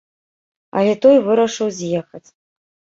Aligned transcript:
Але 0.81 0.93
той 1.05 1.17
вырашыў 1.27 1.67
з'ехаць. 1.79 2.27